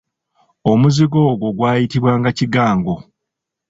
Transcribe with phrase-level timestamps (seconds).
[0.71, 2.95] Omuzigo ogwo gwayitibwanga "Kigango".